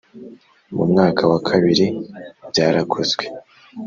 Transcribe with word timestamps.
Mu 0.75 0.83
mwaka 0.91 1.21
wa 1.31 1.39
kabiri 1.47 1.87
byarakozwe 2.51 3.23